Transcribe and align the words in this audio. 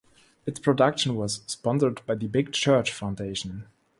Its 0.47 0.57
production 0.59 1.13
was 1.15 1.41
sponsored 1.45 2.03
by 2.07 2.15
the 2.15 2.25
Big 2.25 2.51
Church 2.53 2.91
Foundation. 2.91 3.67